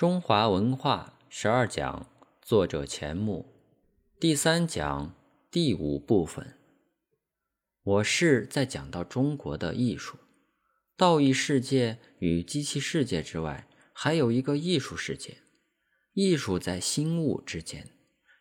[0.00, 2.06] 中华文化十二讲，
[2.40, 3.44] 作者钱穆，
[4.18, 5.14] 第三讲
[5.50, 6.54] 第五部分。
[7.82, 10.16] 我是在讲到中国的艺术，
[10.96, 15.42] 道义世界与机器世界之外，还有一个艺术世界。
[16.14, 17.90] 艺术在心物之间，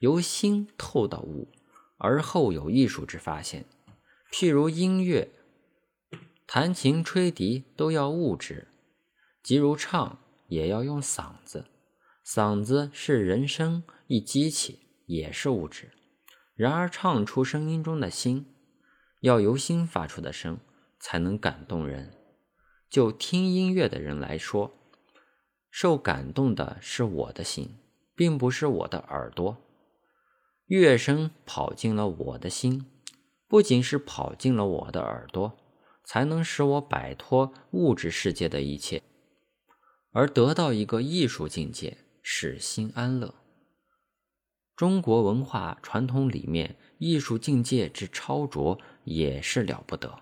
[0.00, 1.52] 由心透到物，
[1.98, 3.64] 而后有艺术之发现。
[4.32, 5.30] 譬如音乐，
[6.48, 8.66] 弹琴、吹笛都要物质，
[9.40, 10.18] 即如唱
[10.54, 11.66] 也要用嗓子。
[12.24, 15.90] 嗓子是人声一机器，也是物质。
[16.54, 18.46] 然而唱出声音中的心，
[19.20, 20.58] 要由心发出的声，
[21.00, 22.12] 才能感动人。
[22.88, 24.72] 就听音乐的人来说。
[25.70, 27.76] 受感动的是我的心，
[28.14, 29.56] 并不是我的耳朵。
[30.66, 32.86] 乐声跑进了我的心，
[33.48, 35.58] 不仅是跑进了我的耳朵，
[36.04, 39.02] 才能使我摆脱物质世界的一切，
[40.14, 43.34] 而得到一个艺术境界，使心安乐。
[44.74, 50.20] 中国文化传统里面，艺术境界之超卓也是了不得。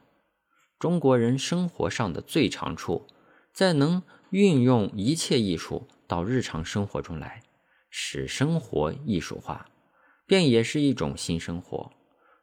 [0.80, 3.06] 中国人生活上的最长处，
[3.52, 4.02] 在能。
[4.30, 7.42] 运用一切艺术到日常生活中来，
[7.90, 9.66] 使生活艺术化，
[10.24, 11.92] 便也是一种新生活。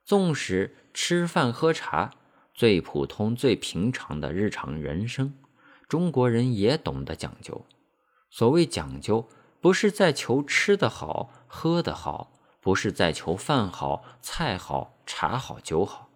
[0.06, 2.12] 纵使吃饭喝茶
[2.54, 5.34] 最普通、最平常的日常人生，
[5.90, 7.66] 中国人也懂得讲究。
[8.30, 9.28] 所谓讲究，
[9.60, 12.32] 不是在求吃的好、喝的好，
[12.62, 16.08] 不是在求饭好、菜好、茶好、酒好，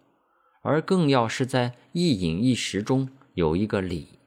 [0.62, 4.20] 而更要是在一饮一食中有一个礼。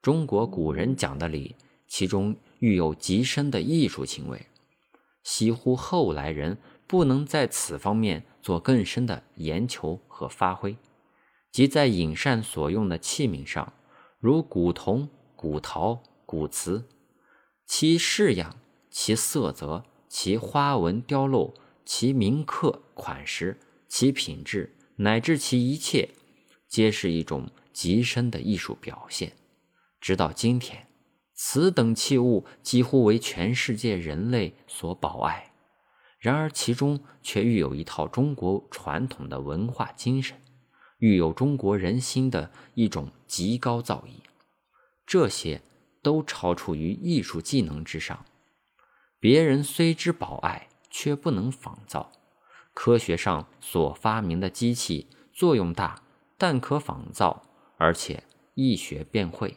[0.00, 1.56] 中国古人讲的礼，
[1.88, 4.46] 其中寓有极深的艺术情味，
[5.24, 10.76] 惜乎后来人不能在此方面做更深的研求和发挥。
[11.50, 13.72] 即在饮膳所用的器皿上，
[14.18, 16.88] 如古铜、古陶、古瓷，
[17.66, 18.56] 其式样、
[18.90, 21.52] 其色泽、其花纹雕镂、
[21.84, 26.08] 其铭刻款式、其品质，乃至其一切，
[26.66, 29.32] 皆是一种极深的艺术表现。
[30.00, 30.86] 直到今天，
[31.34, 35.52] 此等器物几乎为全世界人类所保爱。
[36.18, 40.40] 然而其中却寓有一套中国传统的文化精神，
[40.98, 44.20] 育有中国人心的一种极高造诣。
[45.06, 45.62] 这些
[46.02, 48.24] 都超出于艺术技能之上。
[49.18, 52.12] 别人虽知宝爱，却不能仿造。
[52.74, 56.02] 科学上所发明的机器作用大，
[56.36, 57.42] 但可仿造，
[57.78, 58.22] 而且
[58.54, 59.56] 易学便会。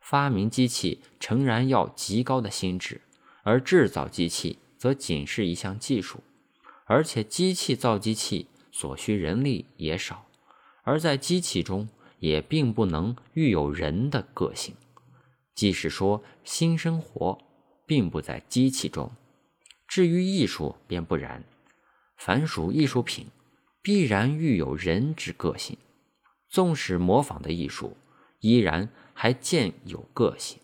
[0.00, 3.02] 发明机器诚然要极高的心智，
[3.42, 6.22] 而制造机器则仅是一项技术，
[6.86, 10.24] 而且机器造机器所需人力也少，
[10.88, 11.86] 而在机器中
[12.18, 14.74] 也并不能育有人的个性。
[15.54, 17.38] 即使说，新生活
[17.84, 19.12] 并不在机器中。
[19.86, 21.44] 至于艺术，便不然，
[22.16, 23.26] 凡属艺术品，
[23.82, 25.76] 必然育有人之个性，
[26.48, 27.94] 纵使模仿的艺术。
[28.40, 30.58] 依然还见有个性。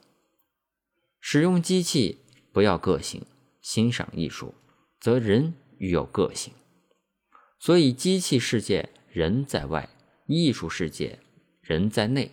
[1.21, 2.21] 使用机器
[2.51, 3.27] 不要个性，
[3.61, 4.55] 欣赏艺术
[4.99, 6.55] 则人欲有个性。
[7.59, 9.89] 所以，机器世界人在外，
[10.27, 11.19] 艺术世界
[11.61, 12.33] 人在内。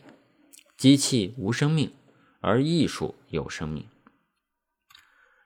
[0.77, 1.91] 机器无生命，
[2.39, 3.87] 而艺术有生命。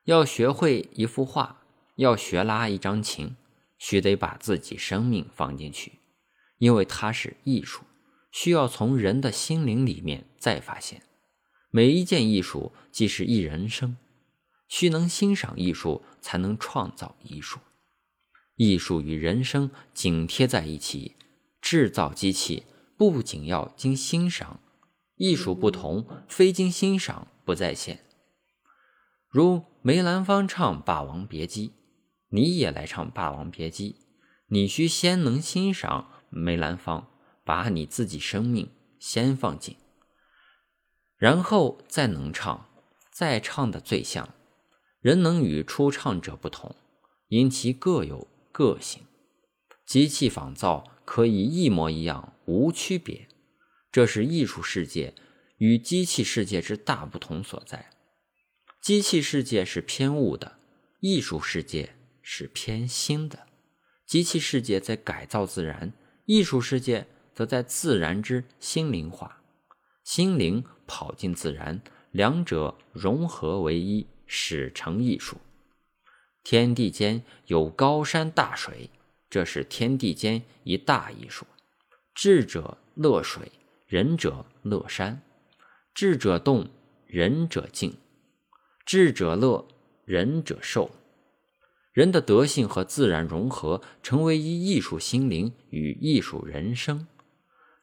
[0.05, 1.61] 要学会一幅画，
[1.95, 3.35] 要学拉一张琴，
[3.77, 5.99] 须得把自己生命放进去，
[6.57, 7.83] 因为它是艺术。
[8.31, 11.01] 需要从人的心灵里面再发现，
[11.69, 13.97] 每一件艺术既是一人生，
[14.69, 17.59] 需能欣赏艺术，才能创造艺术。
[18.55, 21.15] 艺术与人生紧贴在一起，
[21.65, 24.59] 制造机器不仅要经欣赏，
[25.15, 28.05] 艺术不同，非经欣赏不在线。
[29.29, 31.69] 如梅兰芳唱《霸王别姬》，
[32.29, 33.93] 你也来唱《霸王别姬》，
[34.49, 37.07] 你需先能欣赏梅兰芳。
[37.43, 39.77] 把你自己生命先放进，
[41.15, 42.67] 然后再能唱，
[43.11, 44.29] 再唱的最像。
[44.99, 46.75] 人能与初唱者不同，
[47.27, 49.03] 因其各有个性。
[49.85, 53.27] 机器仿造可以一模一样，无区别。
[53.91, 55.13] 这是艺术世界
[55.57, 57.91] 与机器世界之大不同所在。
[58.81, 60.59] 机器世界是偏物的，
[60.99, 63.47] 艺术世界是偏心的。
[64.05, 65.93] 机器世界在改造自然，
[66.25, 67.07] 艺术世界。
[67.35, 69.41] 则在自然之心灵化，
[70.05, 71.81] 心灵跑进自然，
[72.11, 75.35] 两者融合为一，使成艺术。
[76.45, 78.89] 天地间有高山大水，
[79.35, 81.45] 这是天地间一大艺术。
[82.13, 83.51] 智者乐水，
[83.85, 85.21] 仁者乐山。
[85.93, 86.69] 智者动，
[87.05, 87.97] 仁者静。
[88.85, 89.67] 智者乐，
[90.05, 90.89] 仁者寿。
[91.91, 97.05] 人的德性和自然融合，成为一艺术心灵与艺术人生。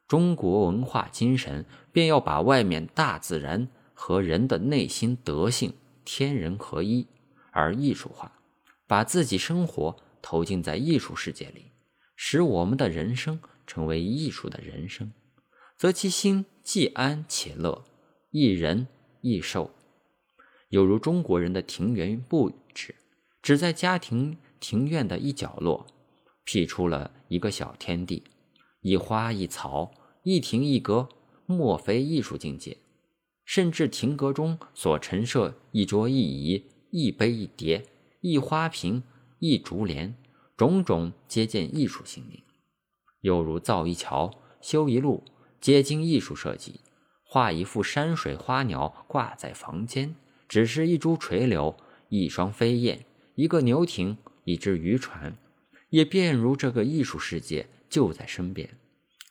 [0.09, 7.07] 中国文化精神便要把外面大自然和人的内心德性天人合一，
[7.51, 8.41] 而艺术化，
[8.87, 11.73] 把自己生活投进在艺术世界里，
[12.17, 15.13] 使我们的人生成为艺术的人生，
[15.77, 17.85] 则其心既安且乐，
[18.31, 18.87] 亦仁
[19.21, 19.71] 亦寿。
[20.71, 22.95] 有如中国人的庭园布置。
[23.43, 25.85] 只在家庭庭院的一角落，
[26.45, 28.23] 辟出了一个小天地，
[28.83, 29.91] 一花一草，
[30.23, 31.09] 一亭一阁，
[31.45, 32.79] 莫非艺术境界？
[33.45, 37.85] 甚至亭阁中所陈设一桌一椅，一杯一碟，
[38.21, 39.03] 一花瓶，
[39.45, 40.15] 一竹帘，
[40.57, 42.41] 种种皆见艺术性灵。
[43.23, 44.31] 又如造一桥，
[44.61, 45.25] 修一路，
[45.61, 46.79] 皆经艺术设计。
[47.25, 50.15] 画一幅山水花鸟挂在房间，
[50.47, 51.77] 只是一株垂柳，
[52.09, 53.05] 一双飞燕。
[53.35, 55.37] 一个牛艇，一只渔船，
[55.91, 58.79] 也便如这个艺术世界就在身边。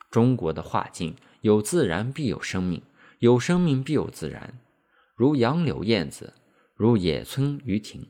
[0.10, 2.81] 中国的画境有自然必有生命，
[3.19, 4.60] 有生命必有自然。
[5.16, 6.34] 如杨柳燕子，
[6.75, 8.06] 如野村鱼亭，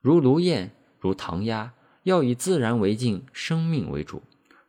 [0.00, 0.70] 如芦燕，
[1.02, 4.22] 如唐鸦，要以自然为镜，生命为主。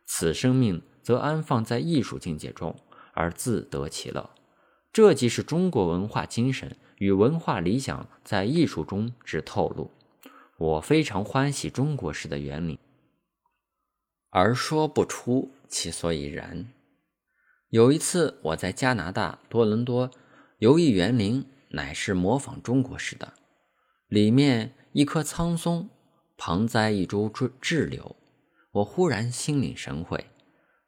[0.04, 2.74] 此生命则安放在艺术境界中，
[3.12, 4.28] 而自得其乐。
[4.92, 9.92] 这即是中国文化精神与文化理想在艺术中之透露。
[10.58, 12.76] 我非常欢喜中国式的园林，
[14.30, 16.66] 而说不出其所以然。
[17.68, 20.10] 有一次，我在加拿大多伦多
[20.58, 23.34] 游艺园林，乃是模仿中国式的。
[24.08, 25.88] 里面一棵苍松，
[26.36, 28.16] 旁栽一株枳柳。
[28.72, 30.26] 我忽然心领神会：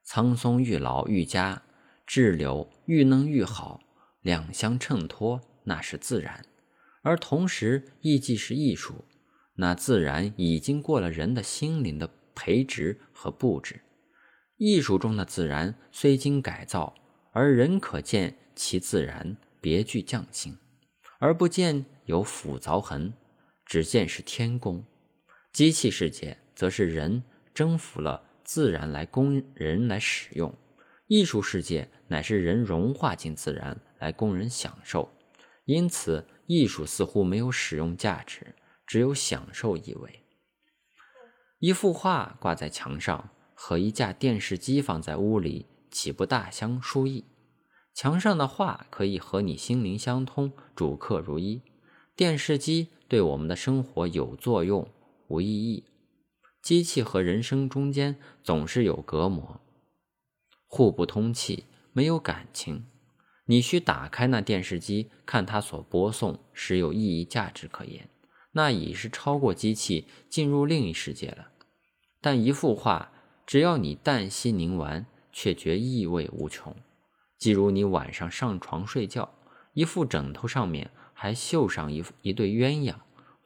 [0.03, 1.63] 苍松愈老愈佳，
[2.07, 3.81] 枳柳愈嫩愈好，
[4.23, 6.45] 两相衬托，那是自然，
[7.03, 9.05] 而同时亦既是艺术。
[9.55, 13.81] 那自然已经过了人的心灵的培植和布置，
[14.57, 16.95] 艺术中的自然虽经改造，
[17.33, 20.59] 而人可见其自然别具匠心，
[21.19, 23.15] 而不见有斧凿痕，
[23.65, 24.85] 只见是天工。
[25.57, 27.23] 机器世界则是人
[27.55, 30.55] 征服了自然来供人来使用，
[31.07, 35.11] 艺术世界乃是人融化进自然来供人享受。
[35.65, 38.55] 因此，艺术似乎没有使用价值。
[38.87, 40.25] 只有享受意味。
[41.59, 47.25] 一幅画挂在墙上，和一架电视机放在屋里，岂不大相殊异？
[47.95, 51.63] 墙上的画可以和你心灵相通，主客如一；
[52.15, 54.87] 电视机对我们的生活有作用，
[55.29, 55.85] 无意义。
[56.63, 59.61] 机器和人生中间总是有隔膜，
[60.67, 62.85] 互不通气，没有感情。
[63.45, 68.09] 你需打开那电视机，看它所播送，实有意义价值可言。
[68.53, 71.49] 那已是超过机器进入另一世界了，
[72.21, 73.13] 但一幅画，
[73.47, 76.75] 只要你旦夕凝完，却觉意味无穷。
[77.39, 79.33] 即如你晚上上床睡觉，
[79.75, 82.95] 一副枕头上面还绣上一一对鸳鸯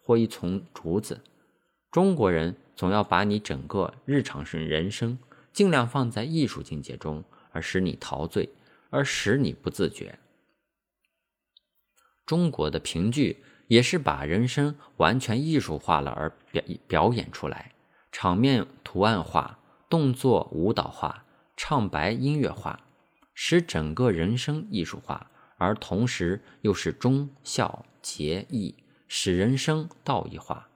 [0.00, 1.20] 或一丛竹子。
[1.90, 5.18] 中国人总要把你整个日常生人生
[5.52, 8.48] 尽量放在艺术境界中，而使你陶醉，
[8.90, 10.18] 而使你不自觉。
[12.24, 13.42] 中国的评剧。
[13.70, 17.72] 也是把人生完全艺术化了而表表演出来，
[18.10, 21.24] 场面图案化，动作舞蹈化，
[21.56, 22.80] 唱白音乐化，
[23.32, 28.74] 使整个人生艺术化，而同时又是忠孝节义，
[29.06, 30.69] 使人生道义化。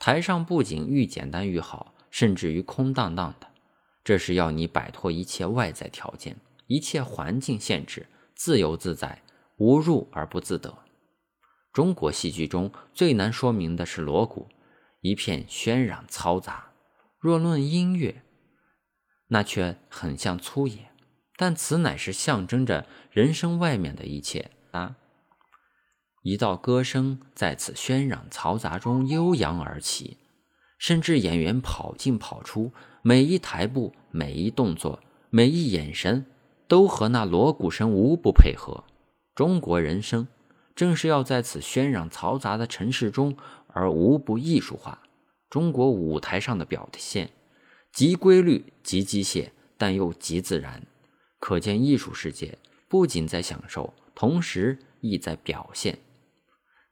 [0.00, 3.46] 台上布景愈简单愈好，甚至于空荡荡的，
[4.02, 9.22] 这是要你摆脱一切外在条件、一切环境限制，自由自在，
[9.58, 10.74] 无入而不自得。
[11.70, 14.48] 中国戏剧中最难说明的是锣鼓，
[15.02, 16.72] 一片喧嚷嘈杂。
[17.18, 18.22] 若论音乐，
[19.28, 20.90] 那却很像粗野，
[21.36, 24.96] 但此乃是象征着人生外面的一切啊！
[26.22, 30.18] 一道歌声在此喧嚷嘈杂中悠扬而起，
[30.78, 32.72] 甚至演员跑进跑出，
[33.02, 35.00] 每一台步、每一动作、
[35.30, 36.26] 每一眼神，
[36.68, 38.84] 都和那锣鼓声无不配合。
[39.34, 40.28] 中国人生。
[40.76, 43.36] 正是要在此喧嚷嘈杂的城市中，
[43.66, 45.02] 而无不艺术化。
[45.50, 47.28] 中国舞台上的表现，
[47.92, 50.86] 极规律、极机械，但又极自然。
[51.38, 52.56] 可见艺术世界
[52.88, 55.98] 不仅在享受，同时亦在表现，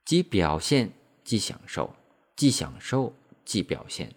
[0.09, 1.95] 即表现即享受，
[2.35, 4.15] 即享受即表现。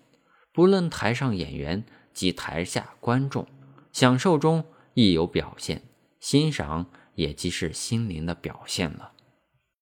[0.53, 1.83] 不论台上演员
[2.13, 3.45] 及台下观众，
[3.91, 5.81] 享受中亦有表现，
[6.21, 9.11] 欣赏也即是心灵的表现了。